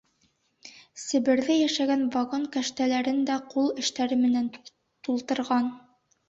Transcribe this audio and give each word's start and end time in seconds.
Себерҙә 1.01 1.57
йәшәгән 1.63 2.05
вагон 2.15 2.47
кәштәләрен 2.55 3.19
дә 3.29 3.37
ҡул 3.53 3.69
эштәре 3.85 4.19
менән 4.23 4.49
тултырған. 4.65 5.71